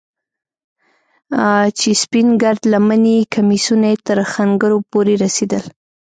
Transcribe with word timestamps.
چې 1.77 1.89
سپين 2.03 2.27
گرد 2.41 2.61
لمني 2.71 3.17
کميسونه 3.33 3.85
يې 3.91 3.97
تر 4.07 4.17
ښنگرو 4.31 4.77
پورې 4.91 5.13
رسېدل. 5.23 5.63